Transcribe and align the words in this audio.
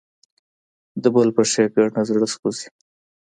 د 1.01 1.03
بل 1.15 1.29
په 1.35 1.41
ښېګڼه 1.51 2.01
زړه 2.09 2.27
سوځي. 2.33 2.67